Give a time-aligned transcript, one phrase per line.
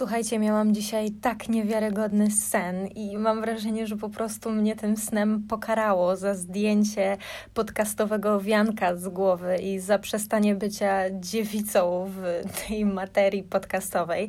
[0.00, 5.42] Słuchajcie, miałam dzisiaj tak niewiarygodny sen i mam wrażenie, że po prostu mnie tym snem
[5.48, 7.16] pokarało za zdjęcie
[7.54, 14.28] podcastowego wianka z głowy i za przestanie bycia dziewicą w tej materii podcastowej.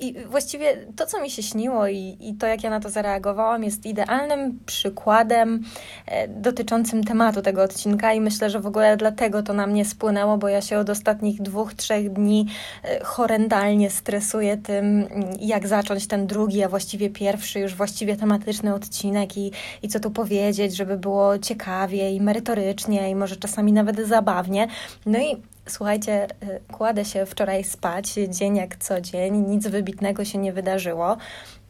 [0.00, 3.64] I właściwie to, co mi się śniło i, i to, jak ja na to zareagowałam,
[3.64, 5.62] jest idealnym przykładem
[6.06, 10.38] e, dotyczącym tematu tego odcinka i myślę, że w ogóle dlatego to na mnie spłynęło,
[10.38, 12.46] bo ja się od ostatnich dwóch, trzech dni
[12.84, 15.08] e, horrendalnie stresuję tym, tym,
[15.40, 20.10] jak zacząć ten drugi, a właściwie pierwszy, już właściwie tematyczny odcinek i, i co tu
[20.10, 24.68] powiedzieć, żeby było ciekawie i merytorycznie i może czasami nawet zabawnie.
[25.06, 25.36] No i
[25.68, 31.16] słuchajcie, y, kładę się wczoraj spać, dzień jak co dzień, nic wybitnego się nie wydarzyło.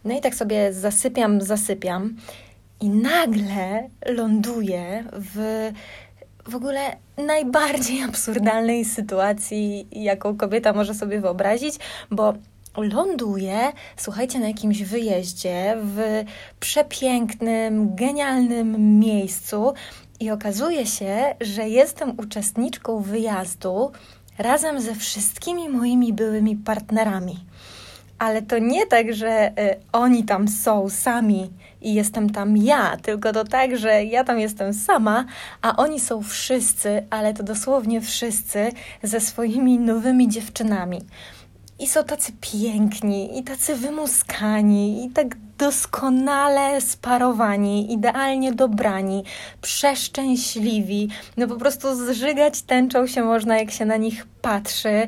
[0.05, 2.15] No i tak sobie zasypiam, zasypiam
[2.81, 5.71] i nagle ląduję w
[6.47, 11.75] w ogóle najbardziej absurdalnej sytuacji, jaką kobieta może sobie wyobrazić,
[12.11, 12.33] bo
[12.81, 16.23] ląduję, słuchajcie, na jakimś wyjeździe w
[16.59, 19.73] przepięknym, genialnym miejscu
[20.19, 23.91] i okazuje się, że jestem uczestniczką wyjazdu
[24.37, 27.45] razem ze wszystkimi moimi byłymi partnerami.
[28.19, 31.51] Ale to nie tak, że y, oni tam są sami
[31.81, 35.25] i jestem tam ja, tylko to tak, że ja tam jestem sama,
[35.61, 38.71] a oni są wszyscy, ale to dosłownie wszyscy
[39.03, 41.01] ze swoimi nowymi dziewczynami.
[41.79, 49.23] I są tacy piękni, i tacy wymuskani, i tak doskonale sparowani, idealnie dobrani,
[49.61, 51.09] przeszczęśliwi.
[51.37, 55.07] No po prostu zżygać tęczą się można, jak się na nich patrzy.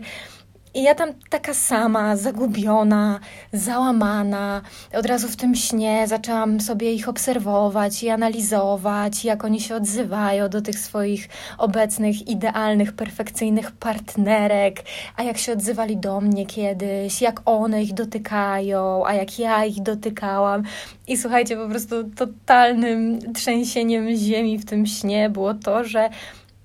[0.78, 3.20] I ja tam taka sama, zagubiona,
[3.54, 4.62] załamana,
[4.94, 10.50] od razu w tym śnie zaczęłam sobie ich obserwować i analizować, jak oni się odzywają
[10.50, 14.84] do tych swoich obecnych, idealnych, perfekcyjnych partnerek,
[15.16, 19.82] a jak się odzywali do mnie kiedyś, jak one ich dotykają, a jak ja ich
[19.82, 20.64] dotykałam.
[21.08, 26.10] I słuchajcie, po prostu totalnym trzęsieniem ziemi w tym śnie było to, że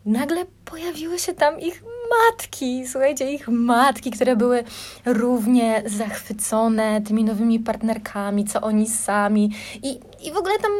[0.06, 4.65] nagle pojawiły się tam ich matki, słuchajcie, ich matki, które były
[5.05, 9.50] równie zachwycone tymi nowymi partnerkami, co oni sami.
[9.83, 10.72] I, i w ogóle tam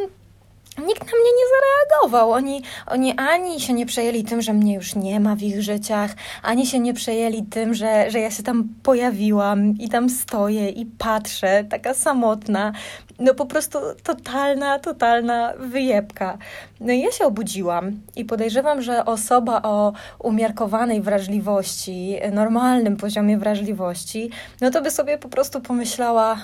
[0.77, 2.31] nikt na mnie nie zareagował.
[2.31, 6.11] Oni, oni ani się nie przejęli tym, że mnie już nie ma w ich życiach,
[6.43, 10.85] ani się nie przejęli tym, że, że ja się tam pojawiłam i tam stoję i
[10.85, 12.73] patrzę, taka samotna.
[13.19, 16.37] No po prostu totalna, totalna wyjebka.
[16.79, 24.29] No i ja się obudziłam i podejrzewam, że osoba o umiarkowanej wrażliwości, normalnym poziomie wrażliwości,
[24.61, 26.37] no to by sobie po prostu pomyślała,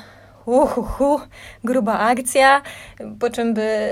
[0.45, 1.19] uhuhu,
[1.63, 2.61] gruba akcja,
[3.19, 3.89] po czym by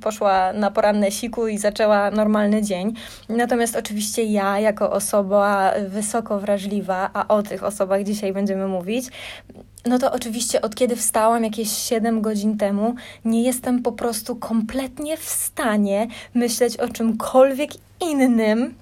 [0.00, 2.94] poszła na poranne siku i zaczęła normalny dzień.
[3.28, 9.06] Natomiast oczywiście ja, jako osoba wysoko wrażliwa, a o tych osobach dzisiaj będziemy mówić,
[9.86, 12.94] no to oczywiście od kiedy wstałam jakieś 7 godzin temu,
[13.24, 17.70] nie jestem po prostu kompletnie w stanie myśleć o czymkolwiek
[18.00, 18.74] innym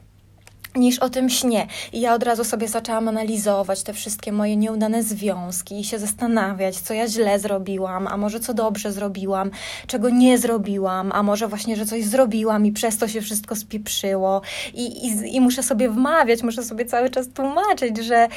[0.76, 1.66] niż o tym śnie.
[1.92, 6.76] I ja od razu sobie zaczęłam analizować te wszystkie moje nieudane związki i się zastanawiać,
[6.76, 9.50] co ja źle zrobiłam, a może co dobrze zrobiłam,
[9.86, 14.42] czego nie zrobiłam, a może właśnie, że coś zrobiłam i przez to się wszystko spieprzyło.
[14.74, 18.28] I, i, i muszę sobie wmawiać, muszę sobie cały czas tłumaczyć, że,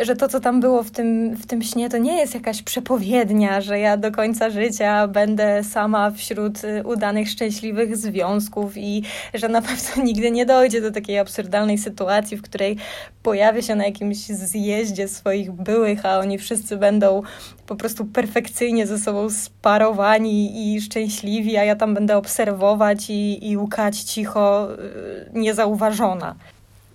[0.00, 3.60] że to, co tam było w tym, w tym śnie, to nie jest jakaś przepowiednia,
[3.60, 9.02] że ja do końca życia będę sama wśród y, udanych, szczęśliwych związków i
[9.34, 12.76] że na pewno nigdy nie dojdzie do takiej absurdalnej sytuacji, sytuacji, w której
[13.22, 17.22] pojawię się na jakimś zjeździe swoich byłych, a oni wszyscy będą
[17.66, 23.56] po prostu perfekcyjnie ze sobą sparowani i szczęśliwi, a ja tam będę obserwować i, i
[23.56, 26.34] łukać cicho, y, niezauważona.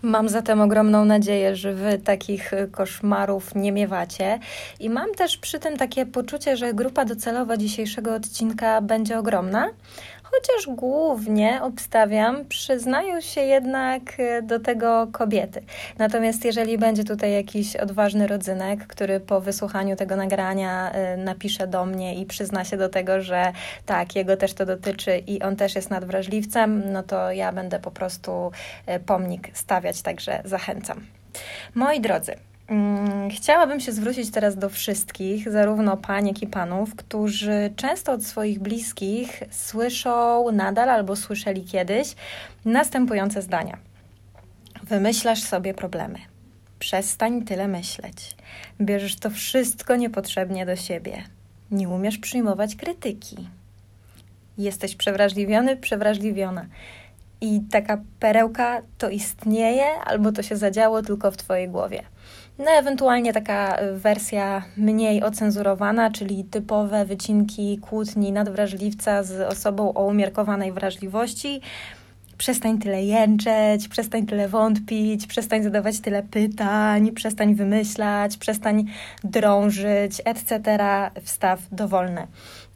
[0.01, 4.39] Mam zatem ogromną nadzieję, że wy takich koszmarów nie miewacie.
[4.79, 9.69] I mam też przy tym takie poczucie, że grupa docelowa dzisiejszego odcinka będzie ogromna
[10.35, 15.61] chociaż głównie obstawiam, przyznają się jednak e, do tego kobiety.
[15.97, 21.85] Natomiast jeżeli będzie tutaj jakiś odważny rodzynek, który po wysłuchaniu tego nagrania e, napisze do
[21.85, 23.53] mnie i przyzna się do tego, że
[23.85, 27.91] tak, jego też to dotyczy i on też jest nadwrażliwcem, no to ja będę po
[27.91, 28.51] prostu
[28.85, 31.05] e, pomnik stawiać, także zachęcam.
[31.75, 32.35] Moi drodzy,
[33.31, 38.59] chciałabym się zwrócić teraz do wszystkich, zarówno pań, jak i panów, którzy często od swoich
[38.59, 42.15] bliskich słyszą nadal albo słyszeli kiedyś
[42.65, 43.77] następujące zdania.
[44.83, 46.19] Wymyślasz sobie problemy.
[46.79, 48.35] Przestań tyle myśleć.
[48.81, 51.23] Bierzesz to wszystko niepotrzebnie do siebie.
[51.71, 53.49] Nie umiesz przyjmować krytyki.
[54.57, 56.65] Jesteś przewrażliwiony, przewrażliwiona.
[57.41, 62.03] I taka perełka to istnieje, albo to się zadziało tylko w Twojej głowie.
[62.59, 70.71] No ewentualnie taka wersja mniej ocenzurowana, czyli typowe wycinki kłótni nadwrażliwca z osobą o umiarkowanej
[70.71, 71.61] wrażliwości.
[72.37, 78.85] Przestań tyle jęczeć, przestań tyle wątpić, przestań zadawać tyle pytań, przestań wymyślać, przestań
[79.23, 80.77] drążyć, etc.
[81.23, 82.27] Wstaw dowolny.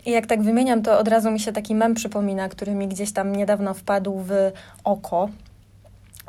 [0.05, 3.11] I jak tak wymieniam, to od razu mi się taki mem przypomina, który mi gdzieś
[3.11, 4.31] tam niedawno wpadł w
[4.83, 5.29] oko.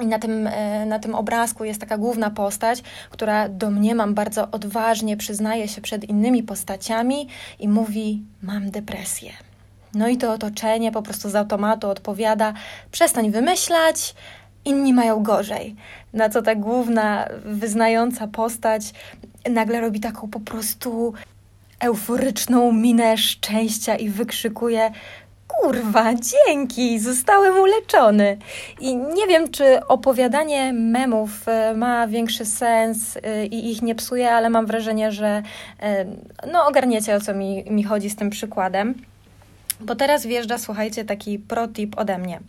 [0.01, 5.17] I na tym, e, na tym obrazku jest taka główna postać, która domniemam bardzo odważnie
[5.17, 7.29] przyznaje się przed innymi postaciami
[7.59, 9.33] i mówi: Mam depresję.
[9.95, 12.53] No i to otoczenie po prostu z automatu odpowiada:
[12.91, 14.15] Przestań wymyślać,
[14.65, 15.77] inni mają gorzej.
[16.13, 18.93] Na co ta główna, wyznająca postać
[19.51, 21.15] nagle robi taką po prostu
[21.81, 24.91] euforyczną minę szczęścia i wykrzykuje:
[25.63, 28.37] Kurwa, dzięki, zostałem uleczony.
[28.81, 34.31] I nie wiem, czy opowiadanie memów e, ma większy sens e, i ich nie psuje,
[34.31, 35.43] ale mam wrażenie, że
[35.81, 36.05] e,
[36.53, 38.95] no, ogarniecie o co mi, mi chodzi z tym przykładem.
[39.81, 42.41] Bo teraz wjeżdża, słuchajcie, taki protip ode mnie.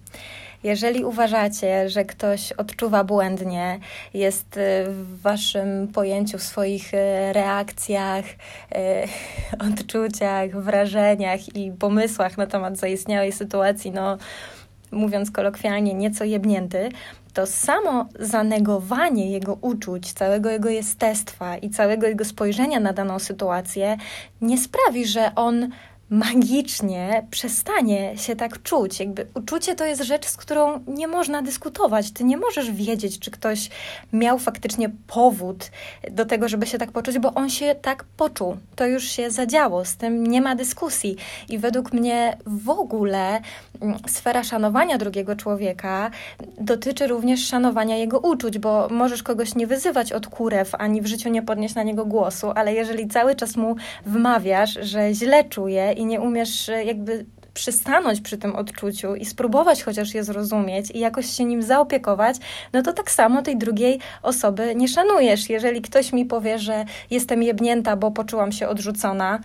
[0.64, 3.80] Jeżeli uważacie, że ktoś odczuwa błędnie,
[4.14, 6.98] jest y, w waszym pojęciu, w swoich y,
[7.34, 8.36] reakcjach, y,
[9.70, 14.18] odczuciach, wrażeniach i pomysłach na temat zaistniałej sytuacji, no
[14.92, 16.90] mówiąc kolokwialnie, nieco jebnięty,
[17.34, 23.98] to samo zanegowanie jego uczuć, całego jego jestestwa i całego jego spojrzenia na daną sytuację
[24.42, 25.70] nie sprawi, że on
[26.10, 29.00] magicznie przestanie się tak czuć.
[29.00, 32.12] Jakby uczucie to jest rzecz, z którą nie można dyskutować.
[32.12, 33.70] Ty nie możesz wiedzieć, czy ktoś
[34.14, 35.72] miał faktycznie powód
[36.12, 38.58] do tego, żeby się tak poczuć, bo on się tak poczuł.
[38.76, 41.16] To już się zadziało, z tym nie ma dyskusji.
[41.50, 43.42] I według mnie w ogóle
[43.82, 46.12] mm, sfera szanowania drugiego człowieka
[46.62, 51.30] dotyczy również szanowania jego uczuć, bo możesz kogoś nie wyzywać od kurew, ani w życiu
[51.30, 53.76] nie podnieść na niego głosu, ale jeżeli cały czas mu
[54.06, 59.84] wmawiasz, że źle czuje i nie umiesz e, jakby przystanąć przy tym odczuciu i spróbować
[59.84, 62.38] chociaż je zrozumieć i jakoś się nim zaopiekować,
[62.74, 65.50] no to tak samo tej drugiej osoby nie szanujesz.
[65.50, 69.40] Jeżeli ktoś mi powie, że jestem jebnięta, bo poczułam się odrzucona,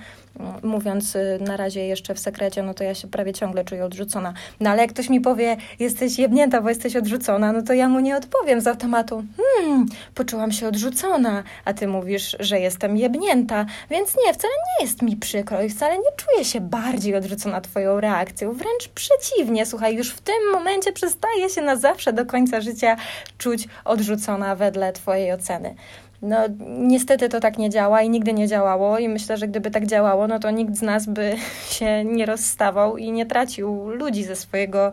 [0.63, 4.35] mówiąc y, na razie jeszcze w sekrecie, no to ja się prawie ciągle czuję odrzucona.
[4.61, 8.01] No ale jak ktoś mi powie, jesteś jebnięta, bo jesteś odrzucona, no to ja mu
[8.01, 9.25] nie odpowiem z automatu.
[9.37, 15.03] Hmm, poczułam się odrzucona, a ty mówisz, że jestem jebnięta, więc nie, wcale nie jest
[15.03, 18.53] mi przykro i wcale nie czuję się bardziej odrzucona twoją reakcją.
[18.53, 22.97] Wręcz przeciwnie, słuchaj, już w tym momencie przestaję się na zawsze do końca życia
[23.39, 25.75] czuć odrzucona wedle twojej oceny.
[26.25, 26.37] No,
[26.79, 30.27] niestety to tak nie działa i nigdy nie działało, i myślę, że gdyby tak działało,
[30.27, 31.37] no to nikt z nas by
[31.79, 34.93] się nie rozstawał i nie tracił ludzi ze swojego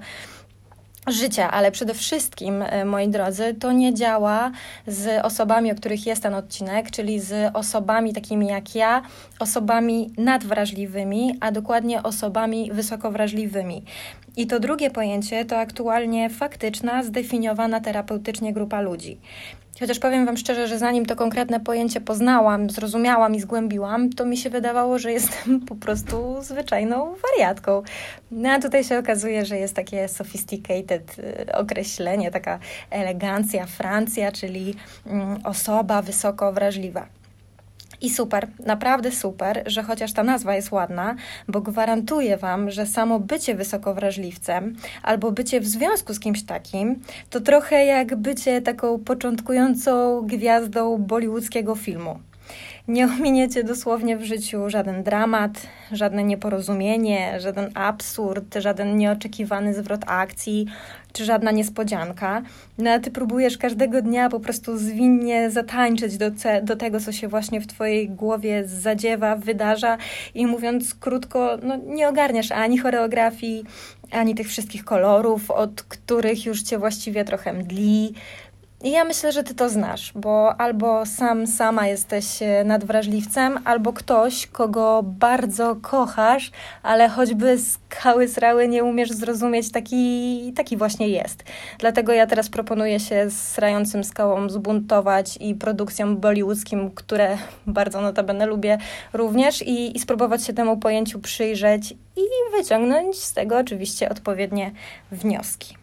[1.07, 4.51] życia, ale przede wszystkim, e, moi drodzy, to nie działa
[4.88, 9.01] z osobami, o których jest ten odcinek, czyli z osobami takimi jak ja,
[9.39, 13.84] osobami nadwrażliwymi, a dokładnie osobami wysokowrażliwymi.
[14.38, 19.18] I to drugie pojęcie to aktualnie faktyczna, zdefiniowana terapeutycznie grupa ludzi.
[19.80, 24.38] Chociaż powiem Wam szczerze, że zanim to konkretne pojęcie poznałam, zrozumiałam i zgłębiłam, to mi
[24.38, 27.84] się wydawało, że jestem po prostu zwyczajną wariatką.
[28.32, 32.60] No a tutaj się okazuje, że jest takie sophisticated y, określenie, taka
[32.90, 34.76] elegancja, Francja, czyli
[35.06, 37.21] mm, osoba wysoko wrażliwa.
[38.01, 41.15] I super, naprawdę super, że chociaż ta nazwa jest ładna,
[41.48, 47.41] bo gwarantuję Wam, że samo bycie wysokowrażliwcem albo bycie w związku z kimś takim, to
[47.41, 52.20] trochę jak bycie taką początkującą gwiazdą bollywoodzkiego filmu.
[52.91, 55.51] Nie ominiecie dosłownie w życiu żaden dramat,
[55.91, 60.65] żadne nieporozumienie, żaden absurd, żaden nieoczekiwany zwrot akcji,
[61.13, 62.41] czy żadna niespodzianka.
[62.77, 66.31] No a ty próbujesz każdego dnia po prostu zwinnie zatańczyć do,
[66.63, 69.98] do tego, co się właśnie w twojej głowie zadziewa, wydarza
[70.36, 73.63] i mówiąc krótko, no nie ogarniasz ani choreografii,
[74.12, 78.13] ani tych wszystkich kolorów, od których już cię właściwie trochę mdli,
[78.84, 83.94] i ja myślę, że ty to znasz, bo albo sam, sama jesteś e, nadwrażliwcem, albo
[83.94, 86.52] ktoś, kogo bardzo kochasz,
[86.84, 91.44] ale choćby skały srały nie umiesz zrozumieć, taki, taki właśnie jest.
[91.80, 98.46] Dlatego ja teraz proponuję się z srającym skałą zbuntować i produkcjom bollywoodzkim, które bardzo notabene
[98.46, 98.78] lubię
[99.14, 104.72] również i, i spróbować się temu pojęciu przyjrzeć i wyciągnąć z tego oczywiście odpowiednie
[105.12, 105.81] wnioski.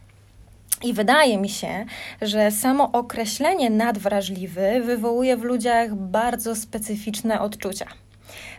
[0.83, 1.85] I wydaje mi się,
[2.23, 7.87] że samo określenie nadwrażliwy wywołuje w ludziach bardzo specyficzne odczucia.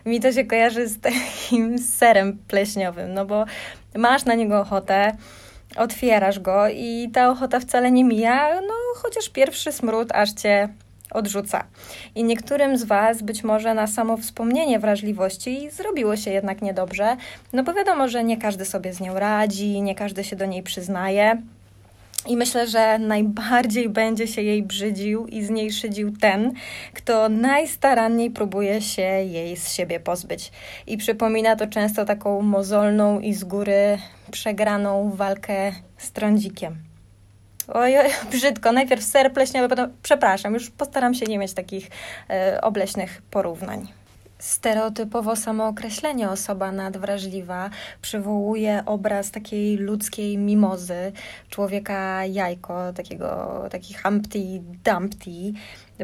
[0.06, 3.44] Mi to się kojarzy z takim serem pleśniowym, no bo
[3.96, 5.16] masz na niego ochotę,
[5.76, 10.68] otwierasz go i ta ochota wcale nie mija, no chociaż pierwszy smród aż cię
[11.10, 11.64] odrzuca.
[12.14, 17.16] I niektórym z Was być może na samo wspomnienie wrażliwości zrobiło się jednak niedobrze,
[17.52, 20.62] no bo wiadomo, że nie każdy sobie z nią radzi, nie każdy się do niej
[20.62, 21.42] przyznaje.
[22.26, 26.52] I myślę, że najbardziej będzie się jej brzydził i z niej szydził ten,
[26.94, 30.52] kto najstaranniej próbuje się jej z siebie pozbyć.
[30.86, 33.98] I przypomina to często taką mozolną i z góry
[34.30, 36.76] przegraną walkę z trądzikiem.
[37.68, 38.72] Oj, oj, brzydko.
[38.72, 41.90] Najpierw ser pleśniowy, potem przepraszam, już postaram się nie mieć takich
[42.30, 43.99] e, obleśnych porównań.
[44.40, 45.72] Stereotypowo samo
[46.30, 47.70] osoba nadwrażliwa
[48.02, 51.12] przywołuje obraz takiej ludzkiej mimozy,
[51.50, 54.38] człowieka jajko, takiego, taki Humpty
[54.84, 55.52] Dumpty,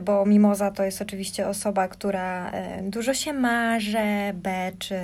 [0.03, 5.01] bo mimoza to jest oczywiście osoba, która e, dużo się marze, beczy,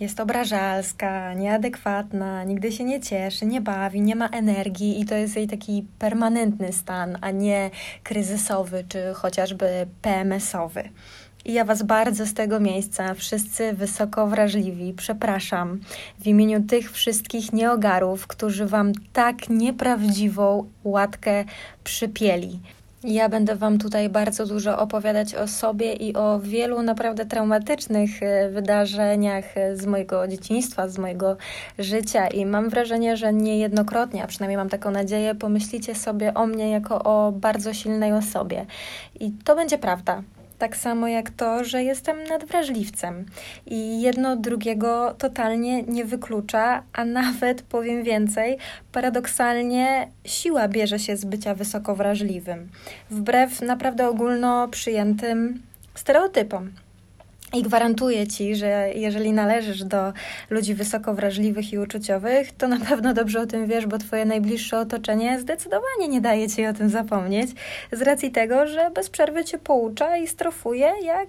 [0.00, 5.36] jest obrażalska, nieadekwatna, nigdy się nie cieszy, nie bawi, nie ma energii i to jest
[5.36, 7.70] jej taki permanentny stan, a nie
[8.02, 10.88] kryzysowy czy chociażby PMS-owy.
[11.46, 15.80] I ja Was bardzo z tego miejsca, wszyscy wysoko wrażliwi, przepraszam
[16.18, 21.44] w imieniu tych wszystkich nieogarów, którzy Wam tak nieprawdziwą łatkę
[21.84, 22.60] przypieli.
[23.04, 28.50] Ja będę Wam tutaj bardzo dużo opowiadać o sobie i o wielu naprawdę traumatycznych e,
[28.50, 31.36] wydarzeniach e, z mojego dzieciństwa, z mojego
[31.78, 36.70] życia i mam wrażenie, że niejednokrotnie, a przynajmniej mam taką nadzieję, pomyślicie sobie o mnie
[36.70, 38.66] jako o bardzo silnej osobie.
[39.20, 40.22] I to będzie prawda.
[40.58, 43.26] Tak samo jak to, że jestem nadwrażliwcem
[43.66, 48.58] i jedno drugiego totalnie nie wyklucza, a nawet powiem więcej,
[48.92, 52.68] paradoksalnie siła bierze się z bycia wysoko wrażliwym,
[53.10, 55.62] wbrew naprawdę ogólno przyjętym
[55.94, 56.70] stereotypom.
[57.56, 60.12] I gwarantuję ci, że jeżeli należysz do
[60.50, 64.78] ludzi wysoko wrażliwych i uczuciowych, to na pewno dobrze o tym wiesz, bo twoje najbliższe
[64.78, 67.50] otoczenie zdecydowanie nie daje ci o tym zapomnieć,
[67.92, 71.28] z racji tego, że bez przerwy cię poucza i strofuje jak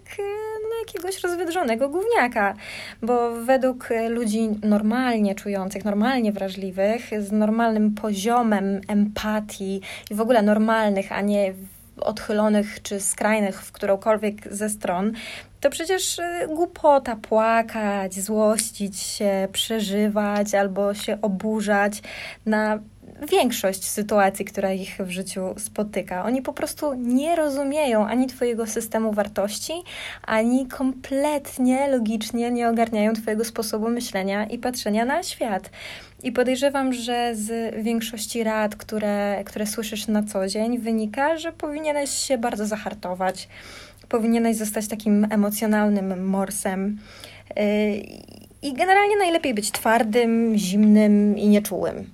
[0.63, 2.53] no, jakiegoś rozwydrzonego gówniaka.
[3.01, 9.81] Bo według ludzi normalnie czujących, normalnie wrażliwych, z normalnym poziomem empatii
[10.11, 11.53] i w ogóle normalnych, a nie
[12.01, 15.13] odchylonych czy skrajnych w którąkolwiek ze stron,
[15.59, 22.01] to przecież y, głupota płakać, złościć się, przeżywać albo się oburzać
[22.45, 22.79] na
[23.31, 26.25] większość sytuacji, która ich w życiu spotyka.
[26.25, 29.73] Oni po prostu nie rozumieją ani Twojego systemu wartości,
[30.23, 35.69] ani kompletnie logicznie nie ogarniają Twojego sposobu myślenia i patrzenia na świat.
[36.23, 42.09] I podejrzewam, że z większości rad, które, które słyszysz na co dzień, wynika, że powinieneś
[42.09, 43.47] się bardzo zahartować
[44.09, 46.97] powinieneś zostać takim emocjonalnym morsem.
[47.59, 48.03] Y,
[48.61, 52.09] I generalnie najlepiej być twardym, zimnym i nieczułym.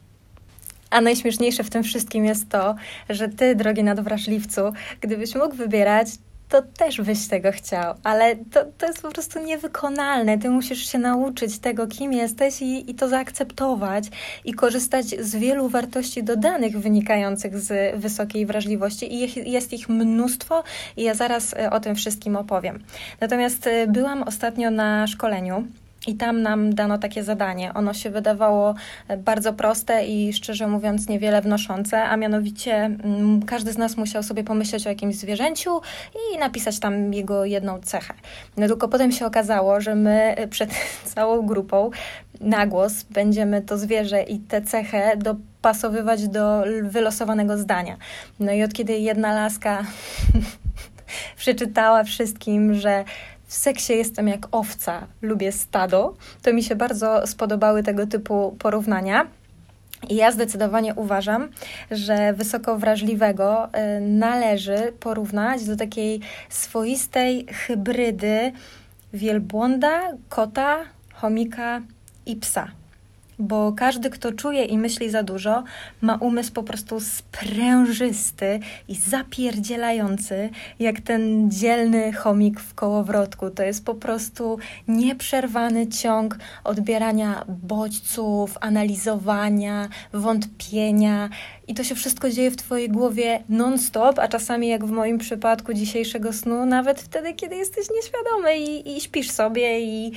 [0.89, 2.75] A najśmieszniejsze w tym wszystkim jest to,
[3.09, 4.61] że ty, drogi nadwrażliwcu,
[5.01, 6.07] gdybyś mógł wybierać,
[6.53, 10.37] to też byś tego chciał, ale to, to jest po prostu niewykonalne.
[10.37, 14.03] Ty musisz się nauczyć tego, kim jesteś i, i to zaakceptować
[14.45, 20.63] i korzystać z wielu wartości dodanych wynikających z wysokiej wrażliwości i jest ich mnóstwo
[20.97, 22.83] i ja zaraz e, o tym wszystkim opowiem.
[23.21, 25.67] Natomiast e, byłam ostatnio na szkoleniu
[26.07, 27.73] i tam nam dano takie zadanie.
[27.73, 28.75] Ono się wydawało
[29.07, 34.23] e, bardzo proste i szczerze mówiąc niewiele wnoszące, a mianowicie mm, każdy z nas musiał
[34.23, 35.81] sobie pomyśleć o jakimś zwierzęciu
[36.13, 38.13] i napisać tam jego jedną cechę.
[38.57, 40.69] No tylko potem się okazało, że my e, przed
[41.15, 41.91] całą grupą
[42.41, 47.97] na głos będziemy to zwierzę i tę cechę dopasowywać do wylosowanego zdania.
[48.39, 49.83] No i od kiedy jedna laska
[51.37, 53.03] przeczytała wszystkim, że
[53.53, 59.27] w seksie jestem jak owca, lubię stado, to mi się bardzo spodobały tego typu porównania.
[60.09, 61.49] I ja zdecydowanie uważam,
[61.91, 66.19] że wysoko wrażliwego y, należy porównać do takiej
[66.49, 68.51] swoistej hybrydy
[69.13, 70.77] wielbłąda, kota,
[71.13, 71.81] chomika
[72.25, 72.82] i psa
[73.43, 75.63] bo każdy, kto czuje i myśli za dużo,
[76.01, 83.49] ma umysł po prostu sprężysty i zapierdzielający, jak ten dzielny chomik w kołowrotku.
[83.49, 84.57] To jest po prostu
[84.87, 91.29] nieprzerwany ciąg odbierania bodźców, analizowania, wątpienia.
[91.67, 95.73] I to się wszystko dzieje w Twojej głowie non-stop, a czasami, jak w moim przypadku
[95.73, 100.11] dzisiejszego snu, nawet wtedy, kiedy jesteś nieświadomy i, i śpisz sobie i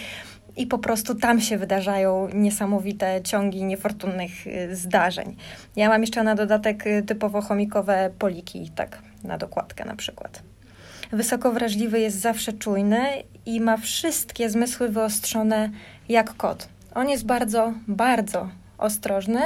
[0.56, 5.36] i po prostu tam się wydarzają niesamowite ciągi niefortunnych y, zdarzeń.
[5.76, 10.42] Ja mam jeszcze na dodatek y, typowo chomikowe poliki, tak na dokładkę na przykład.
[11.12, 13.06] Wysoko wrażliwy jest zawsze czujny
[13.46, 15.70] i ma wszystkie zmysły wyostrzone
[16.08, 16.68] jak kot.
[16.94, 19.40] On jest bardzo, bardzo ostrożny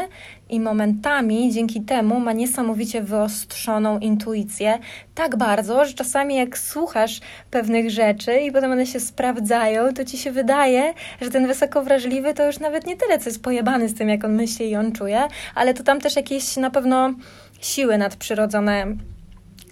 [0.49, 4.79] i momentami dzięki temu ma niesamowicie wyostrzoną intuicję,
[5.15, 7.21] tak bardzo, że czasami jak słuchasz
[7.51, 12.35] pewnych rzeczy i potem one się sprawdzają, to ci się wydaje, że ten wysoko wrażliwy
[12.35, 14.93] to już nawet nie tyle, co jest pojebany z tym, jak on myśli i on
[14.93, 15.23] czuje,
[15.55, 17.15] ale to tam też jakieś na pewno
[17.61, 18.87] siły nadprzyrodzone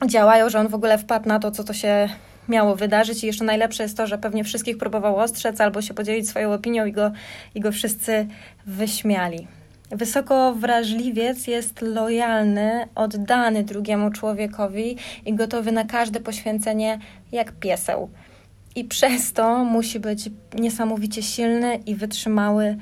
[0.06, 2.08] działają, że on w ogóle wpadł na to, co to się
[2.48, 6.28] miało wydarzyć i jeszcze najlepsze jest to, że pewnie wszystkich próbował ostrzec albo się podzielić
[6.28, 7.10] swoją opinią i go,
[7.54, 8.26] i go wszyscy
[8.66, 9.46] wyśmiali.
[9.90, 16.98] Wysoko wrażliwiec jest lojalny, oddany drugiemu człowiekowi i gotowy na każde poświęcenie
[17.32, 18.10] jak pieseł.
[18.76, 22.76] I przez to musi być niesamowicie silny i wytrzymały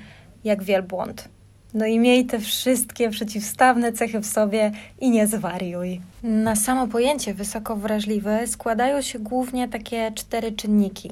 [0.44, 1.35] jak wielbłąd.
[1.76, 6.00] No i miej te wszystkie przeciwstawne cechy w sobie i nie zwariuj.
[6.22, 11.10] Na samo pojęcie wysoko wrażliwy składają się głównie takie cztery czynniki.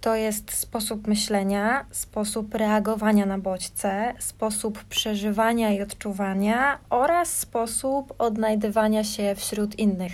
[0.00, 9.04] To jest sposób myślenia, sposób reagowania na bodźce, sposób przeżywania i odczuwania oraz sposób odnajdywania
[9.04, 10.12] się wśród innych,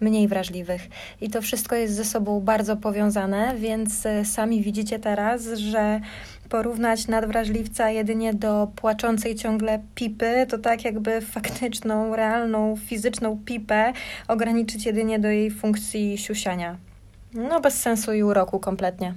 [0.00, 0.88] mniej wrażliwych.
[1.20, 6.00] I to wszystko jest ze sobą bardzo powiązane, więc e, sami widzicie teraz, że
[6.48, 13.92] porównać nadwrażliwca jedynie do płaczącej ciągle pipy, to tak jakby faktyczną, realną, fizyczną pipę
[14.28, 16.76] ograniczyć jedynie do jej funkcji siusiania.
[17.34, 19.14] No bez sensu i uroku kompletnie.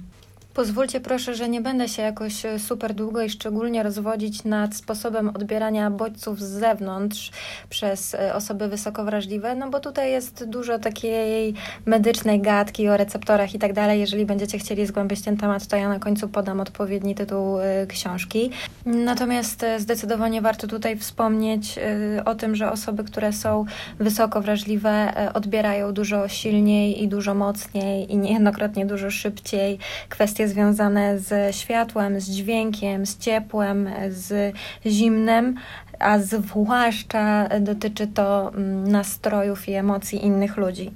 [0.54, 5.28] Pozwólcie proszę, że nie będę się jakoś e, super długo i szczególnie rozwodzić nad sposobem
[5.28, 7.30] odbierania bodźców z zewnątrz
[7.70, 11.54] przez e, osoby wysoko wrażliwe, no bo tutaj jest dużo takiej
[11.86, 14.00] medycznej gadki o receptorach i tak dalej.
[14.00, 18.50] Jeżeli będziecie chcieli zgłębić ten temat, to ja na końcu podam odpowiedni tytuł e, książki.
[18.86, 21.78] Natomiast zdecydowanie warto tutaj wspomnieć
[22.24, 23.64] o tym, że osoby, które są
[23.98, 29.78] wysoko wrażliwe, odbierają dużo silniej i dużo mocniej i niejednokrotnie dużo szybciej
[30.08, 34.54] kwestie związane ze światłem, z dźwiękiem, z ciepłem, z
[34.86, 35.54] zimnem,
[35.98, 40.90] a zwłaszcza dotyczy to mm, nastrojów i emocji innych ludzi.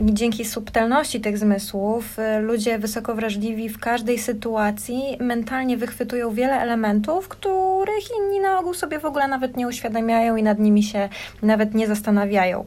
[0.00, 7.28] Dzięki subtelności tych zmysłów, y, ludzie wysoko wrażliwi w każdej sytuacji mentalnie wychwytują wiele elementów,
[7.28, 11.08] których inni na ogół sobie w ogóle nawet nie uświadamiają i nad nimi się
[11.42, 12.64] nawet nie zastanawiają.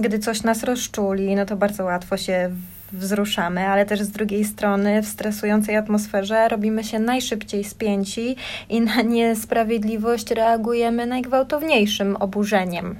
[0.00, 2.50] Gdy coś nas rozczuli, no to bardzo łatwo się
[2.92, 8.36] wzruszamy, ale też z drugiej strony w stresującej atmosferze robimy się najszybciej spięci
[8.68, 12.96] i na niesprawiedliwość reagujemy najgwałtowniejszym oburzeniem.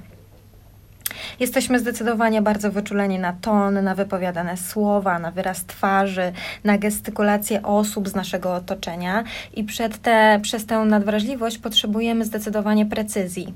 [1.39, 6.31] Jesteśmy zdecydowanie bardzo wyczuleni na ton, na wypowiadane słowa, na wyraz twarzy,
[6.63, 9.23] na gestykulację osób z naszego otoczenia
[9.53, 13.53] i przed te, przez tę nadwrażliwość potrzebujemy zdecydowanie precyzji.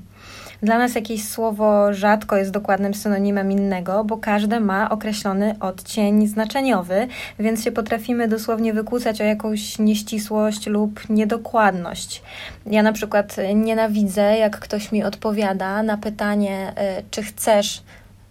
[0.62, 7.08] Dla nas jakieś słowo rzadko jest dokładnym synonimem innego, bo każde ma określony odcień znaczeniowy,
[7.38, 12.22] więc się potrafimy dosłownie wykłócać o jakąś nieścisłość lub niedokładność.
[12.66, 17.82] Ja na przykład nienawidzę, jak ktoś mi odpowiada na pytanie, y, czy chcesz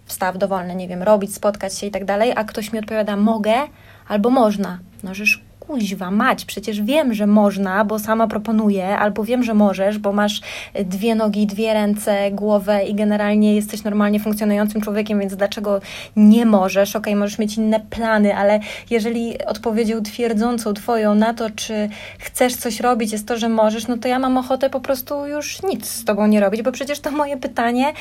[0.06, 3.54] wstaw dowolny, nie wiem, robić, spotkać się i tak dalej, a ktoś mi odpowiada mogę
[4.08, 4.78] albo można.
[5.02, 5.42] No, żeż
[5.72, 10.40] kuźwa, mać, przecież wiem, że można, bo sama proponuję, albo wiem, że możesz, bo masz
[10.84, 15.80] dwie nogi, dwie ręce, głowę i generalnie jesteś normalnie funkcjonującym człowiekiem, więc dlaczego
[16.16, 16.96] nie możesz?
[16.96, 22.56] Okej, okay, możesz mieć inne plany, ale jeżeli odpowiedzią twierdzącą twoją na to, czy chcesz
[22.56, 25.86] coś robić, jest to, że możesz, no to ja mam ochotę po prostu już nic
[25.90, 27.92] z tobą nie robić, bo przecież to moje pytanie,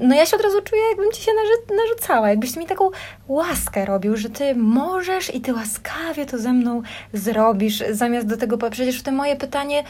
[0.00, 2.90] no ja się od razu czuję, jakbym ci się narzu narzucała, jakbyś mi taką
[3.28, 8.70] łaskę robił, że ty możesz i ty łaskawie to ze mną zrobisz, zamiast do tego,
[8.70, 9.84] przecież to moje pytanie,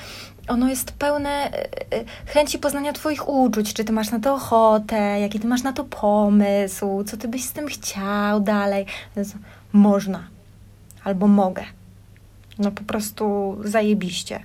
[0.48, 4.96] ono jest pełne e, e, chęci poznania Twoich uczuć, czy Ty masz na to ochotę,
[5.20, 8.86] jaki Ty masz na to pomysł, co Ty byś z tym chciał dalej.
[9.72, 10.26] Można,
[11.04, 11.64] albo mogę.
[12.58, 14.40] No po prostu zajebiście.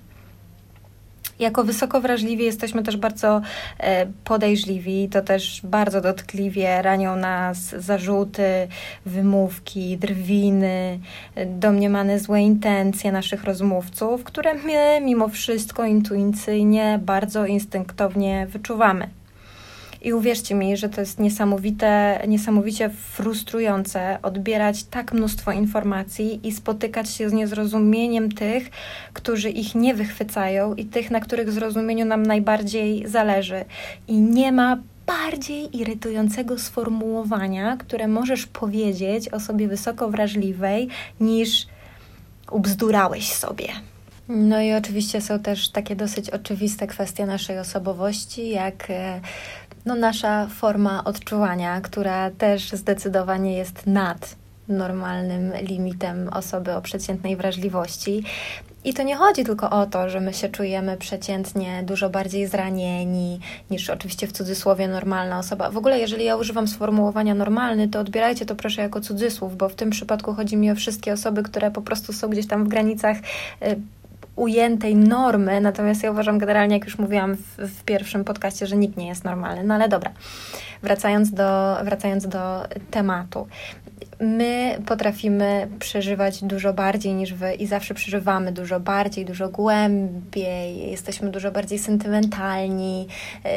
[1.39, 3.41] Jako wysoko wrażliwi jesteśmy też bardzo
[3.79, 8.67] e, podejrzliwi, to też bardzo dotkliwie ranią nas zarzuty,
[9.05, 10.99] wymówki, drwiny,
[11.45, 19.09] domniemane złe intencje naszych rozmówców, które my mimo wszystko intuicyjnie, bardzo instynktownie wyczuwamy.
[20.07, 27.09] I uwierzcie mi, że to jest niesamowite, niesamowicie frustrujące odbierać tak mnóstwo informacji i spotykać
[27.09, 28.69] się z niezrozumieniem tych,
[29.13, 33.65] którzy ich nie wychwycają i tych, na których zrozumieniu nam najbardziej zależy.
[34.07, 40.87] I nie ma bardziej irytującego sformułowania, które możesz powiedzieć osobie wysoko wrażliwej,
[41.19, 41.67] niż
[42.51, 43.67] ubzdurałeś sobie.
[44.29, 49.21] No i oczywiście są też takie dosyć oczywiste kwestie naszej osobowości, jak e,
[49.87, 54.35] no, nasza forma odczuwania, która też zdecydowanie jest nad
[54.67, 58.23] normalnym limitem osoby o przeciętnej wrażliwości.
[58.83, 63.39] I to nie chodzi tylko o to, że my się czujemy przeciętnie dużo bardziej zranieni
[63.71, 65.71] niż oczywiście w cudzysłowie normalna osoba.
[65.71, 69.75] W ogóle, jeżeli ja używam sformułowania normalny, to odbierajcie to proszę jako cudzysłów, bo w
[69.75, 73.17] tym przypadku chodzi mi o wszystkie osoby, które po prostu są gdzieś tam w granicach
[73.17, 73.75] y,
[74.37, 78.97] ujętej normy, natomiast ja uważam generalnie, jak już mówiłam w, w, pierwszym podcaście, że nikt
[78.97, 79.63] nie jest normalny.
[79.63, 80.11] No ale dobra,
[80.83, 83.47] wracając do, wracając do tematu
[84.19, 91.29] my potrafimy przeżywać dużo bardziej niż wy i zawsze przeżywamy dużo bardziej, dużo głębiej, jesteśmy
[91.29, 93.07] dużo bardziej sentymentalni
[93.45, 93.49] y,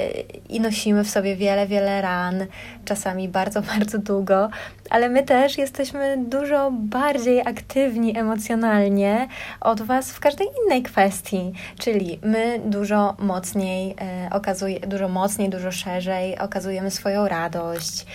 [0.49, 2.46] i nosimy w sobie wiele, wiele ran,
[2.85, 4.51] czasami bardzo, bardzo długo,
[4.90, 9.29] ale my też jesteśmy dużo bardziej aktywni emocjonalnie
[9.61, 15.73] od was w każdej innej kwestii, czyli my dużo mocniej y, okazuje, dużo mocniej, dużo
[15.73, 18.07] szerzej okazujemy swoją radość,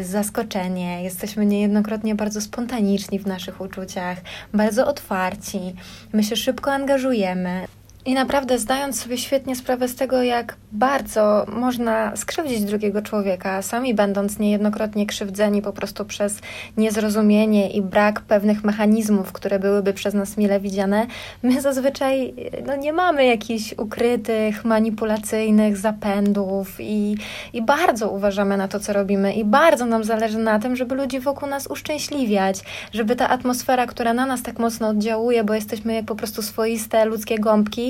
[0.00, 4.18] y, zaskoczenie, jesteśmy niejednokrotnie niejednokrotnie bardzo spontaniczni w naszych uczuciach,
[4.54, 5.74] bardzo otwarci,
[6.12, 7.77] my się szybko angażujemy.
[8.06, 13.94] I naprawdę zdając sobie świetnie sprawę z tego, jak bardzo można skrzywdzić drugiego człowieka, sami
[13.94, 16.40] będąc niejednokrotnie krzywdzeni po prostu przez
[16.76, 21.06] niezrozumienie i brak pewnych mechanizmów, które byłyby przez nas mile widziane,
[21.42, 22.34] my zazwyczaj
[22.66, 27.16] no, nie mamy jakichś ukrytych, manipulacyjnych zapędów i,
[27.52, 31.20] i bardzo uważamy na to, co robimy i bardzo nam zależy na tym, żeby ludzi
[31.20, 32.60] wokół nas uszczęśliwiać,
[32.92, 37.04] żeby ta atmosfera, która na nas tak mocno oddziałuje, bo jesteśmy jak po prostu swoiste
[37.04, 37.87] ludzkie gąbki,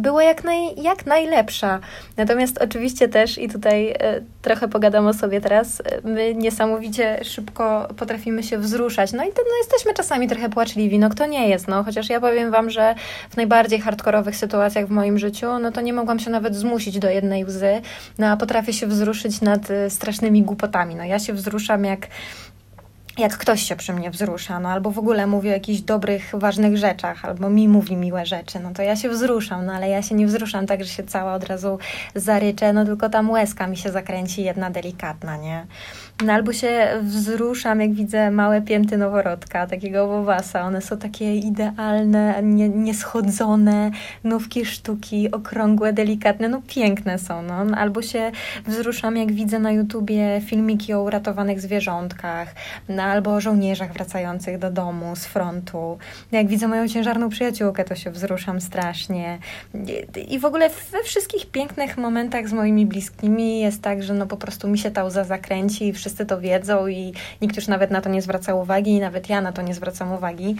[0.00, 1.80] była jak, naj, jak najlepsza.
[2.16, 7.88] Natomiast oczywiście też, i tutaj e, trochę pogadam o sobie teraz, e, my niesamowicie szybko
[7.96, 9.12] potrafimy się wzruszać.
[9.12, 12.20] No i to, no, jesteśmy czasami trochę płaczliwi, no kto nie jest, no chociaż ja
[12.20, 12.94] powiem Wam, że
[13.30, 17.10] w najbardziej hardkorowych sytuacjach w moim życiu, no to nie mogłam się nawet zmusić do
[17.10, 17.80] jednej łzy,
[18.18, 20.94] no a potrafię się wzruszyć nad e, strasznymi głupotami.
[20.94, 22.06] No ja się wzruszam jak
[23.18, 26.76] jak ktoś się przy mnie wzrusza, no albo w ogóle mówi o jakichś dobrych, ważnych
[26.76, 30.14] rzeczach, albo mi mówi miłe rzeczy, no to ja się wzruszam, no ale ja się
[30.14, 31.78] nie wzruszam tak, że się cała od razu
[32.14, 35.66] zaryczę, no tylko tam łezka mi się zakręci jedna delikatna, nie?
[36.24, 40.62] No albo się wzruszam, jak widzę małe pięty noworodka, takiego wowasa.
[40.62, 43.90] One są takie idealne, nie, nieschodzone,
[44.24, 47.42] nówki sztuki, okrągłe, delikatne, no piękne są.
[47.42, 47.76] No.
[47.76, 48.32] Albo się
[48.66, 52.54] wzruszam, jak widzę na YouTubie filmiki o uratowanych zwierzątkach,
[52.88, 55.98] no, albo o żołnierzach wracających do domu z frontu.
[56.32, 59.38] Jak widzę moją ciężarną przyjaciółkę, to się wzruszam strasznie.
[60.28, 64.36] I w ogóle we wszystkich pięknych momentach z moimi bliskimi jest tak, że no po
[64.36, 68.00] prostu mi się ta łza zakręci i wszyscy to wiedzą i nikt już nawet na
[68.00, 70.56] to nie zwraca uwagi i nawet ja na to nie zwracam uwagi.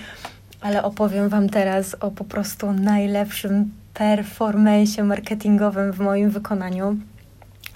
[0.60, 6.96] Ale opowiem Wam teraz o po prostu najlepszym performance marketingowym w moim wykonaniu.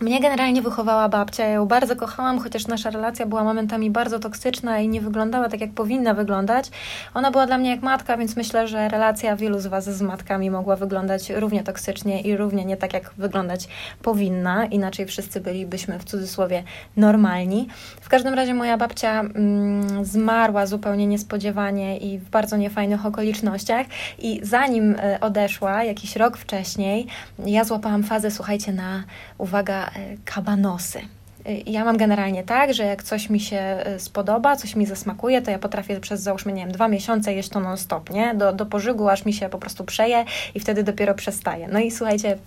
[0.01, 4.79] Mnie generalnie wychowała babcia, ja ją bardzo kochałam, chociaż nasza relacja była momentami bardzo toksyczna
[4.79, 6.71] i nie wyglądała tak, jak powinna wyglądać.
[7.15, 10.51] Ona była dla mnie jak matka, więc myślę, że relacja wielu z Was z matkami
[10.51, 13.69] mogła wyglądać równie toksycznie i równie nie tak, jak wyglądać
[14.03, 14.65] powinna.
[14.67, 16.63] Inaczej wszyscy bylibyśmy w cudzysłowie
[16.97, 17.69] normalni.
[18.01, 23.87] W każdym razie moja babcia mm, zmarła zupełnie niespodziewanie i w bardzo niefajnych okolicznościach.
[24.19, 27.07] I zanim e, odeszła, jakiś rok wcześniej,
[27.47, 29.05] ja złapałam fazę, słuchajcie, na
[29.39, 29.90] uwaga,
[30.25, 31.01] kabanosy.
[31.47, 35.43] E, ja mam generalnie tak, że jak coś mi się e, spodoba, coś mi zasmakuje,
[35.43, 38.35] to ja potrafię przez załóżmy, nie wiem, dwa miesiące jeść to non-stop, nie?
[38.35, 40.25] Do, do pożygu, aż mi się po prostu przeje
[40.55, 41.69] i wtedy dopiero przestaje.
[41.69, 42.39] No i słuchajcie,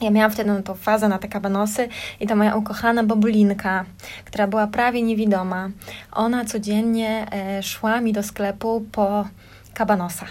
[0.00, 1.88] ja miałam wtedy no, tą fazę na te kabanosy
[2.20, 3.84] i ta moja ukochana bobulinka,
[4.24, 5.70] która była prawie niewidoma,
[6.12, 9.28] ona codziennie e, szła mi do sklepu po
[9.74, 10.26] kabanosa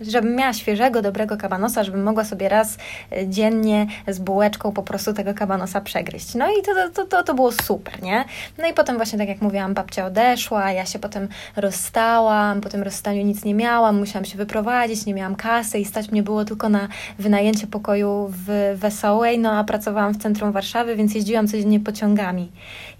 [0.00, 2.78] żebym miała świeżego, dobrego kabanosa, żebym mogła sobie raz
[3.12, 6.34] e, dziennie z bułeczką po prostu tego kabanosa przegryźć.
[6.34, 8.24] No i to, to, to, to było super, nie?
[8.58, 12.82] No i potem właśnie, tak jak mówiłam, babcia odeszła, ja się potem rozstałam, po tym
[12.82, 16.68] rozstaniu nic nie miałam, musiałam się wyprowadzić, nie miałam kasy i stać mnie było tylko
[16.68, 22.52] na wynajęcie pokoju w Wesołej, no a pracowałam w centrum Warszawy, więc jeździłam codziennie pociągami.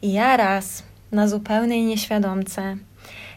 [0.03, 0.83] I ja raz
[1.13, 2.77] na zupełnej nieświadomce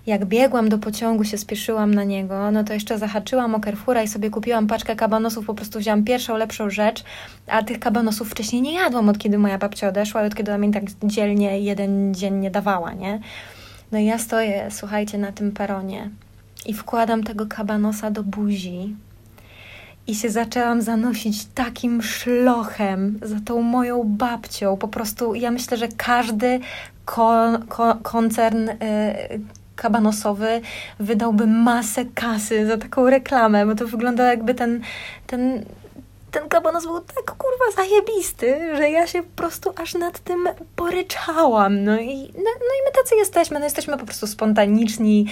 [0.10, 4.08] jak biegłam do pociągu, się spieszyłam na niego, no to jeszcze zahaczyłam o Carrefoura i
[4.08, 7.04] sobie kupiłam paczkę kabanosów, po prostu wziąłam pierwszą, lepszą rzecz,
[7.48, 10.68] a tych kabanosów wcześniej nie jadłam, od kiedy moja babcia odeszła i od kiedy ona
[10.68, 13.20] mi tak dzielnie jeden dzień nie dawała, nie?
[13.92, 16.10] No i ja stoję, słuchajcie, na tym peronie
[16.66, 18.96] i wkładam tego kabanosa do buzi
[20.08, 24.78] i się zaczęłam zanosić takim szlochem za tą moją babcią.
[24.78, 26.60] Po prostu ja myślę, że każdy
[27.06, 28.76] kon, kon, koncern y,
[29.80, 30.62] kabanosowy
[31.00, 34.82] wydałby masę kasy za taką reklamę, bo to wygląda jakby ten,
[35.28, 35.66] ten
[36.32, 41.84] ten kabanos był tak kurwa zajebisty, że ja się po prostu aż nad tym poryczałam.
[41.84, 45.26] No i, no, no i my tacy jesteśmy, no jesteśmy po prostu spontaniczni,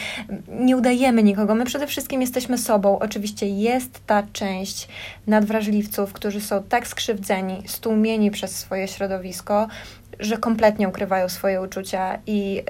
[0.50, 3.00] nie udajemy nikogo, my przede wszystkim jesteśmy sobą.
[3.00, 4.88] Oczywiście jest ta część
[5.28, 9.68] nadwrażliwców, którzy są tak skrzywdzeni, stłumieni przez swoje środowisko,
[10.20, 12.64] że kompletnie ukrywają swoje uczucia i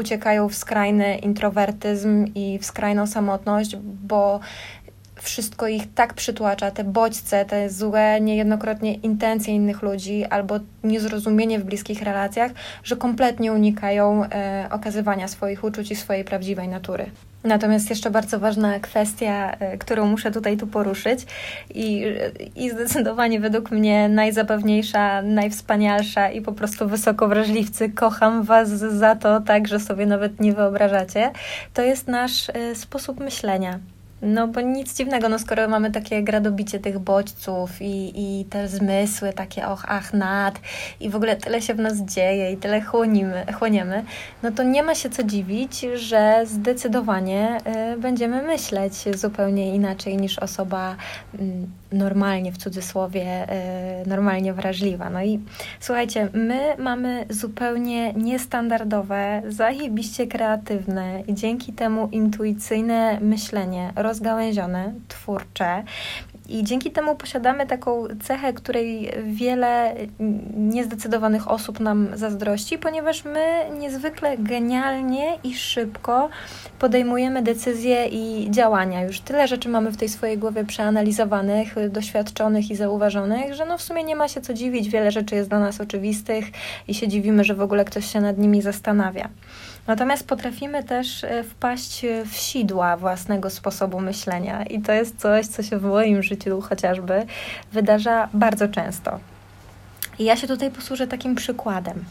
[0.00, 4.40] uciekają w skrajny introwertyzm i w skrajną samotność, bo
[5.22, 11.64] wszystko ich tak przytłacza, te bodźce, te złe, niejednokrotnie intencje innych ludzi albo niezrozumienie w
[11.64, 12.52] bliskich relacjach,
[12.84, 17.10] że kompletnie unikają e, okazywania swoich uczuć i swojej prawdziwej natury.
[17.44, 21.20] Natomiast jeszcze bardzo ważna kwestia, e, którą muszę tutaj tu poruszyć
[21.74, 22.04] i,
[22.56, 29.40] i zdecydowanie według mnie najzabawniejsza, najwspanialsza i po prostu wysoko wrażliwcy, kocham Was za to
[29.40, 31.30] tak, że sobie nawet nie wyobrażacie,
[31.74, 33.78] to jest nasz e, sposób myślenia.
[34.22, 39.32] No bo nic dziwnego, no skoro mamy takie gradobicie tych bodźców i, i te zmysły
[39.32, 40.60] takie och, ach, nad
[41.00, 44.04] i w ogóle tyle się w nas dzieje i tyle chłonimy, chłoniemy,
[44.42, 47.58] no to nie ma się co dziwić, że zdecydowanie
[47.94, 50.96] y, będziemy myśleć zupełnie inaczej niż osoba
[51.34, 51.38] y,
[51.92, 53.46] normalnie, w cudzysłowie,
[54.04, 55.10] y, normalnie wrażliwa.
[55.10, 55.40] No i
[55.80, 65.82] słuchajcie, my mamy zupełnie niestandardowe, zajebiście kreatywne i dzięki temu intuicyjne myślenie, rozgałęzione, twórcze.
[66.48, 69.94] I dzięki temu posiadamy taką cechę, której wiele
[70.56, 73.46] niezdecydowanych osób nam zazdrości, ponieważ my
[73.78, 76.28] niezwykle genialnie i szybko
[76.78, 79.02] podejmujemy decyzje i działania.
[79.02, 83.82] Już tyle rzeczy mamy w tej swojej głowie przeanalizowanych, doświadczonych i zauważonych, że no w
[83.82, 84.88] sumie nie ma się co dziwić.
[84.88, 86.44] Wiele rzeczy jest dla nas oczywistych
[86.88, 89.28] i się dziwimy, że w ogóle ktoś się nad nimi zastanawia.
[89.86, 95.62] Natomiast potrafimy też e, wpaść w sidła własnego sposobu myślenia, i to jest coś, co
[95.62, 97.26] się w moim życiu chociażby
[97.72, 99.20] wydarza bardzo często.
[100.18, 102.04] I ja się tutaj posłużę takim przykładem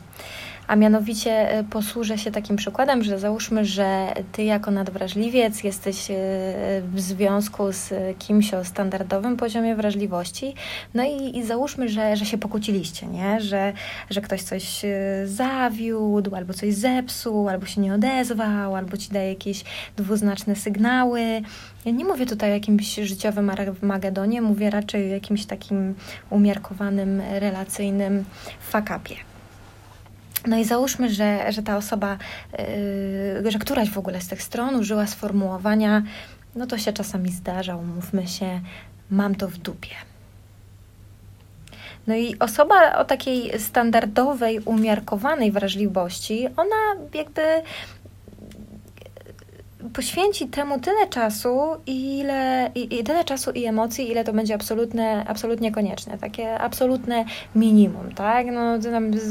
[0.69, 6.13] a mianowicie e, posłużę się takim przykładem, że załóżmy, że ty jako nadwrażliwiec jesteś e,
[6.93, 10.53] w związku z kimś o standardowym poziomie wrażliwości,
[10.93, 13.41] no i, i załóżmy, że, że się pokłóciliście, nie?
[13.41, 13.73] Że,
[14.09, 19.29] że ktoś coś e, zawiódł, albo coś zepsuł, albo się nie odezwał, albo ci daje
[19.29, 19.63] jakieś
[19.97, 21.21] dwuznaczne sygnały.
[21.85, 23.51] Ja nie mówię tutaj o jakimś życiowym
[23.81, 25.95] Magedonie, mówię raczej o jakimś takim
[26.29, 28.25] umiarkowanym, relacyjnym
[28.59, 29.28] fakapie.
[30.47, 32.17] No i załóżmy, że, że ta osoba,
[33.43, 36.03] yy, że któraś w ogóle z tych stron użyła sformułowania,
[36.55, 38.61] no to się czasami zdarza, umówmy się,
[39.11, 39.95] mam to w dupie.
[42.07, 47.41] No i osoba o takiej standardowej, umiarkowanej wrażliwości, ona jakby
[49.93, 55.25] poświęci temu tyle czasu, ile, i, i, tyle czasu i emocji, ile to będzie absolutne,
[55.27, 58.47] absolutnie konieczne, takie absolutne minimum, tak?
[58.51, 58.77] No,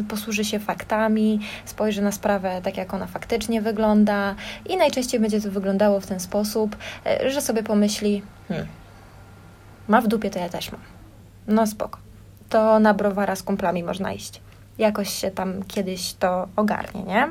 [0.09, 4.35] posłuży się faktami, spojrzy na sprawę tak, jak ona faktycznie wygląda
[4.69, 8.67] i najczęściej będzie to wyglądało w ten sposób, e, że sobie pomyśli, hmm,
[9.89, 10.81] ma w dupie, to ja też mam.
[11.47, 11.99] No spoko.
[12.49, 14.41] To na browara z kumplami można iść.
[14.79, 17.29] Jakoś się tam kiedyś to ogarnie, nie?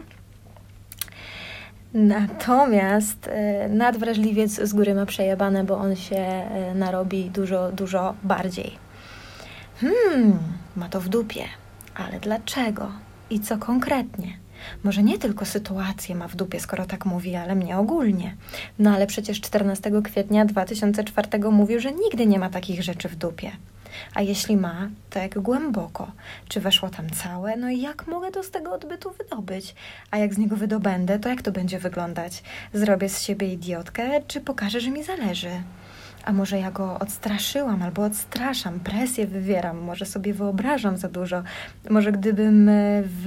[1.97, 8.71] Natomiast y, nadwrażliwiec z góry ma przejebane, bo on się y, narobi dużo, dużo bardziej.
[9.81, 10.39] Hmm,
[10.75, 11.43] ma to w dupie.
[11.95, 12.91] Ale dlaczego?
[13.29, 14.37] I co konkretnie?
[14.83, 18.35] Może nie tylko sytuację ma w dupie, skoro tak mówi, ale mnie ogólnie.
[18.79, 23.51] No ale przecież 14 kwietnia 2004 mówił, że nigdy nie ma takich rzeczy w dupie.
[24.13, 26.11] A jeśli ma, to jak głęboko?
[26.47, 27.57] Czy weszło tam całe?
[27.57, 29.75] No i jak mogę to z tego odbytu wydobyć?
[30.11, 32.43] A jak z niego wydobędę, to jak to będzie wyglądać?
[32.73, 35.51] Zrobię z siebie idiotkę, czy pokażę, że mi zależy?
[36.25, 41.43] A może ja go odstraszyłam albo odstraszam, presję wywieram, może sobie wyobrażam za dużo.
[41.89, 42.69] Może gdybym
[43.03, 43.25] w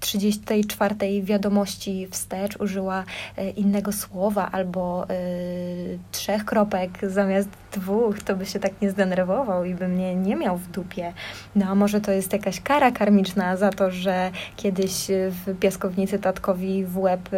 [0.00, 3.04] 34 wiadomości wstecz użyła
[3.36, 9.64] e, innego słowa albo y, trzech kropek zamiast dwóch, to by się tak nie zdenerwował
[9.64, 11.12] i by mnie nie miał w dupie.
[11.56, 16.84] No a może to jest jakaś kara karmiczna za to, że kiedyś w piaskownicy tatkowi
[16.84, 17.28] w łeb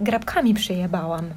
[0.00, 1.30] grabkami przyjebałam.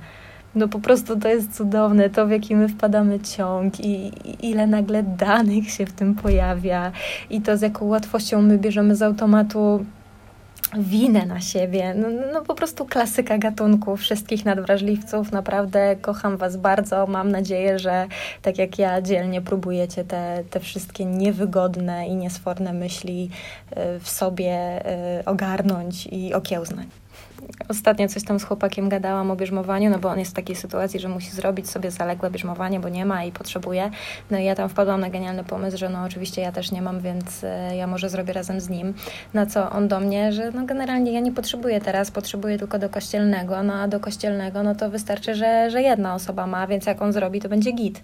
[0.56, 4.68] No po prostu to jest cudowne, to w jaki my wpadamy ciąg i, i, ile
[4.68, 6.92] nagle danych się w tym pojawia
[7.30, 9.86] i to z jaką łatwością my bierzemy z automatu
[10.78, 11.94] winę na siebie.
[11.94, 15.32] No, no, po prostu klasyka gatunku wszystkich nadwrażliwców.
[15.32, 17.08] Naprawdę kocham Was bardzo.
[17.08, 18.08] Mam nadzieję, że
[18.42, 23.30] tak jak ja dzielnie próbujecie te, te wszystkie niewygodne i niesforne myśli
[23.72, 24.82] y, w sobie
[25.20, 26.88] y, ogarnąć i okiełznać.
[27.70, 31.00] Ostatnio coś tam z chłopakiem gadałam o bierzmowaniu, no bo on jest w takiej sytuacji,
[31.00, 33.92] że musi zrobić sobie zaległe bierzmowanie, bo nie ma i potrzebuje.
[34.32, 37.00] No i ja tam wpadłam na genialny pomysł, że no oczywiście ja też nie mam,
[37.00, 38.94] więc e, ja może zrobię razem z nim.
[39.34, 42.90] Na co on do mnie, że no generalnie ja nie potrzebuję teraz, potrzebuję tylko do
[42.90, 47.02] kościelnego, no a do kościelnego no to wystarczy, że, że jedna osoba ma, więc jak
[47.02, 48.02] on zrobi, to będzie git.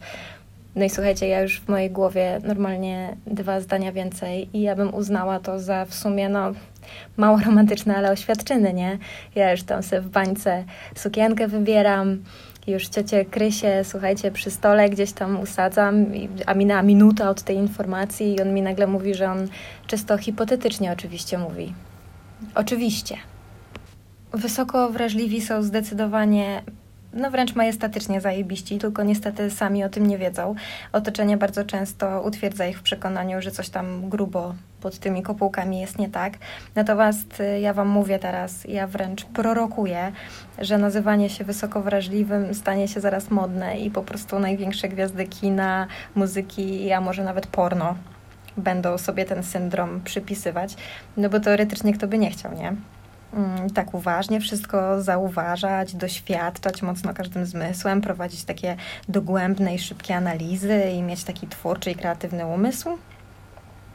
[0.77, 4.93] No i słuchajcie, ja już w mojej głowie normalnie dwa zdania więcej i ja bym
[4.93, 6.51] uznała to za w sumie, no,
[7.17, 8.97] mało romantyczne, ale oświadczyny, nie?
[9.35, 10.63] Ja już tam sobie w bańce
[10.95, 12.23] sukienkę wybieram,
[12.67, 16.05] już ciocię Krysie, słuchajcie, przy stole gdzieś tam usadzam,
[16.45, 19.47] a minęła minuta od tej informacji i on mi nagle mówi, że on
[19.87, 21.73] czysto hipotetycznie oczywiście mówi.
[22.55, 23.17] Oczywiście.
[24.33, 26.61] Wysoko wrażliwi są zdecydowanie
[27.13, 30.55] no wręcz majestatycznie zajebiści, tylko niestety sami o tym nie wiedzą.
[30.91, 35.99] Otoczenie bardzo często utwierdza ich w przekonaniu, że coś tam grubo pod tymi kopułkami jest
[35.99, 36.33] nie tak.
[36.75, 40.11] Natomiast y, ja Wam mówię teraz, ja wręcz prorokuję,
[40.59, 45.87] że nazywanie się wysoko wrażliwym stanie się zaraz modne i po prostu największe gwiazdy kina,
[46.15, 47.95] muzyki, a może nawet porno
[48.57, 50.75] będą sobie ten syndrom przypisywać,
[51.17, 52.75] no bo teoretycznie kto by nie chciał, nie?
[53.33, 58.75] Mm, tak uważnie wszystko zauważać, doświadczać mocno każdym zmysłem, prowadzić takie
[59.09, 62.89] dogłębne i szybkie analizy i mieć taki twórczy i kreatywny umysł?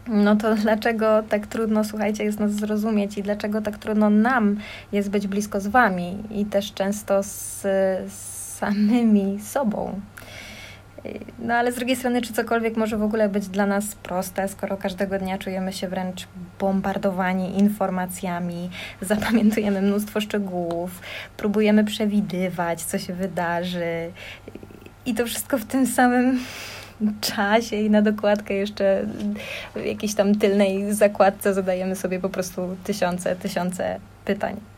[0.09, 4.57] No to dlaczego tak trudno, słuchajcie, jest nas zrozumieć i dlaczego tak trudno nam
[4.93, 7.61] jest być blisko z Wami i też często z,
[8.13, 10.01] z samymi sobą?
[11.39, 14.77] No ale z drugiej strony, czy cokolwiek może w ogóle być dla nas proste, skoro
[14.77, 16.29] każdego dnia czujemy się wręcz
[16.61, 21.01] bombardowani informacjami, zapamiętujemy mnóstwo szczegółów,
[21.37, 24.11] próbujemy przewidywać, co się wydarzy.
[25.07, 26.41] I to wszystko w tym samym
[27.21, 29.07] czasie i na dokładkę jeszcze
[29.77, 34.72] w jakiejś tam tylnej zakładce zadajemy sobie po prostu tysiące, tysiące pytań.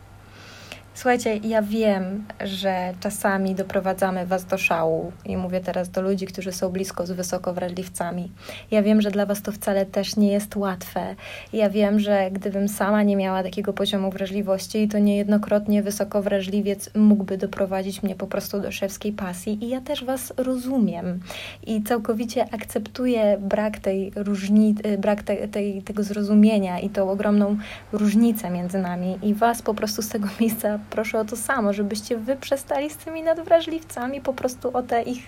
[0.96, 6.52] Słuchajcie, ja wiem, że czasami doprowadzamy Was do szału i mówię teraz do ludzi, którzy
[6.52, 8.32] są blisko z wysokowrażliwcami.
[8.70, 11.14] Ja wiem, że dla Was to wcale też nie jest łatwe.
[11.52, 18.02] Ja wiem, że gdybym sama nie miała takiego poziomu wrażliwości, to niejednokrotnie wysokowrażliwiec mógłby doprowadzić
[18.02, 21.20] mnie po prostu do szewskiej pasji i ja też Was rozumiem
[21.66, 27.56] i całkowicie akceptuję brak tej różnicy, brak te, tej, tego zrozumienia i tą ogromną
[27.92, 32.16] różnicę między nami i Was po prostu z tego miejsca proszę o to samo, żebyście
[32.16, 35.22] wy przestali z tymi nadwrażliwcami po prostu o tę ich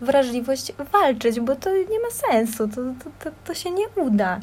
[0.00, 4.40] wrażliwość walczyć, bo to nie ma sensu, to, to, to, to się nie uda.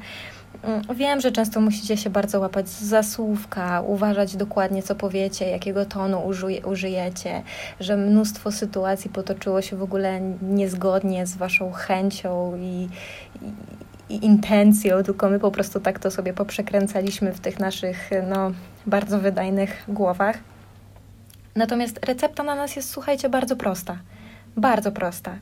[0.63, 5.86] Mm, wiem, że często musicie się bardzo łapać za słówka, uważać dokładnie, co powiecie, jakiego
[5.86, 7.43] tonu użyje, użyjecie,
[7.80, 12.89] że mnóstwo sytuacji potoczyło się w ogóle niezgodnie z waszą chęcią i,
[13.41, 13.52] i,
[14.10, 18.52] i intencją, tylko my po prostu tak to sobie poprzekręcaliśmy w tych naszych no,
[18.86, 20.38] bardzo wydajnych głowach.
[21.56, 23.98] Natomiast recepta na nas jest, słuchajcie, bardzo prosta.
[24.58, 25.36] Bardzo prosta.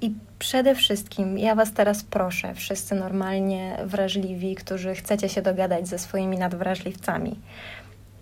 [0.00, 5.98] I przede wszystkim ja Was teraz proszę, wszyscy normalnie wrażliwi, którzy chcecie się dogadać ze
[5.98, 7.40] swoimi nadwrażliwcami,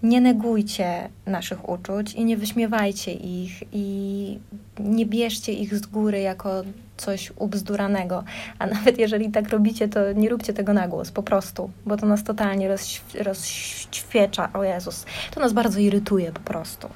[0.03, 4.39] nie negujcie naszych uczuć i nie wyśmiewajcie ich i
[4.79, 6.62] nie bierzcie ich z góry jako
[6.97, 8.25] coś ubzduranego.
[8.59, 12.07] A nawet jeżeli tak robicie, to nie róbcie tego na głos, po prostu, bo to
[12.07, 12.77] nas totalnie
[13.25, 14.53] rozświecza.
[14.53, 16.89] O Jezus, to nas bardzo irytuje po prostu.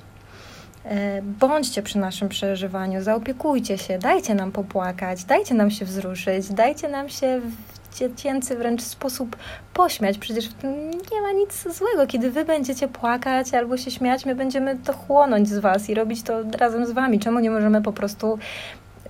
[0.84, 6.88] E, bądźcie przy naszym przeżywaniu, zaopiekujcie się, dajcie nam popłakać, dajcie nam się wzruszyć, dajcie
[6.88, 9.36] nam się w dziecięcy wręcz sposób
[9.74, 10.18] pośmiać.
[10.18, 12.06] Przecież w tym nie ma nic złego.
[12.06, 16.22] Kiedy wy będziecie płakać albo się śmiać, my będziemy to chłonąć z was i robić
[16.22, 17.18] to razem z wami.
[17.18, 18.38] Czemu nie możemy po prostu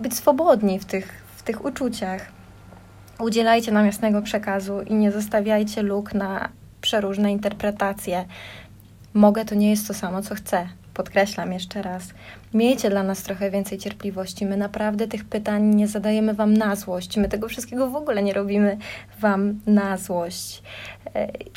[0.01, 2.27] być swobodni w tych, w tych uczuciach?
[3.19, 6.49] Udzielajcie nam jasnego przekazu i nie zostawiajcie luk na
[6.81, 8.25] przeróżne interpretacje.
[9.15, 12.09] Mogę to nie jest to samo, co chcę podkreślam jeszcze raz,
[12.55, 14.47] miejcie dla nas trochę więcej cierpliwości.
[14.47, 17.17] My naprawdę tych pytań nie zadajemy Wam na złość.
[17.17, 18.79] My tego wszystkiego w ogóle nie robimy
[19.21, 20.63] Wam na złość.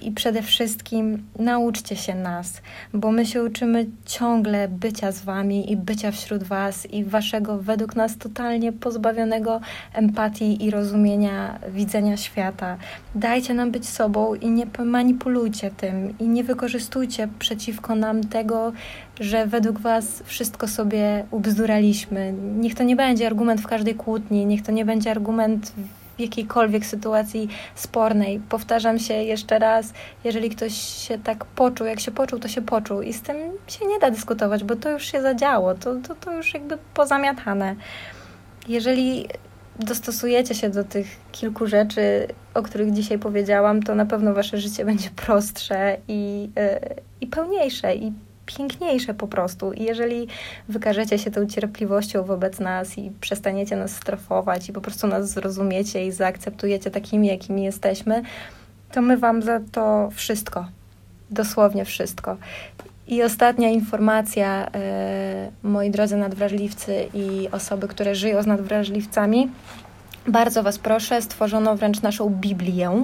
[0.03, 2.61] I przede wszystkim nauczcie się nas,
[2.93, 7.95] bo my się uczymy ciągle bycia z Wami i bycia wśród Was i Waszego, według
[7.95, 9.61] nas, totalnie pozbawionego
[9.93, 12.77] empatii i rozumienia widzenia świata.
[13.15, 18.71] Dajcie nam być sobą i nie manipulujcie tym i nie wykorzystujcie przeciwko nam tego,
[19.19, 20.82] że według Was wszystko sobie
[21.31, 22.33] ubzduraliśmy.
[22.55, 25.71] Niech to nie będzie argument w każdej kłótni, niech to nie będzie argument
[26.17, 28.39] w jakiejkolwiek sytuacji spornej.
[28.49, 29.93] Powtarzam się jeszcze raz,
[30.23, 33.85] jeżeli ktoś się tak poczuł, jak się poczuł, to się poczuł i z tym się
[33.85, 37.75] nie da dyskutować, bo to już się zadziało, to, to, to już jakby pozamiatane.
[38.67, 39.27] Jeżeli
[39.79, 44.85] dostosujecie się do tych kilku rzeczy, o których dzisiaj powiedziałam, to na pewno wasze życie
[44.85, 48.13] będzie prostsze i, yy, i pełniejsze i
[48.45, 49.73] piękniejsze po prostu.
[49.73, 50.27] I jeżeli
[50.69, 56.05] wykażecie się tą cierpliwością wobec nas i przestaniecie nas strofować i po prostu nas zrozumiecie
[56.05, 58.21] i zaakceptujecie takimi, jakimi jesteśmy,
[58.91, 60.65] to my Wam za to wszystko,
[61.31, 62.37] dosłownie wszystko.
[63.07, 64.69] I ostatnia informacja,
[65.63, 69.49] yy, moi drodzy nadwrażliwcy i osoby, które żyją z nadwrażliwcami.
[70.27, 73.03] Bardzo Was proszę, stworzono wręcz naszą Biblię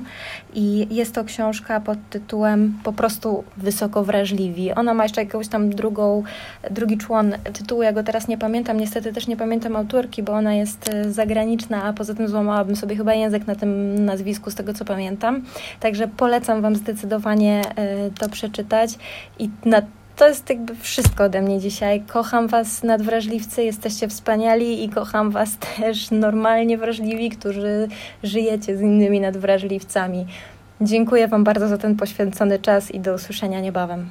[0.53, 4.71] i jest to książka pod tytułem po prostu Wysoko Wrażliwi.
[4.71, 6.23] Ona ma jeszcze jakąś tam drugą,
[6.71, 10.53] drugi człon tytułu, ja go teraz nie pamiętam, niestety też nie pamiętam autorki, bo ona
[10.53, 14.73] jest e, zagraniczna, a poza tym złamałabym sobie chyba język na tym nazwisku, z tego
[14.73, 15.43] co pamiętam.
[15.79, 18.91] Także polecam Wam zdecydowanie e, to przeczytać
[19.39, 19.81] i na
[20.19, 22.01] to jest jakby wszystko ode mnie dzisiaj.
[22.01, 27.87] Kocham Was nadwrażliwcy, jesteście wspaniali i kocham Was też normalnie wrażliwi, którzy
[28.23, 30.25] żyjecie z innymi nadwrażliwcami.
[30.81, 34.09] Dziękuję Wam bardzo za ten poświęcony czas i do usłyszenia niebawem.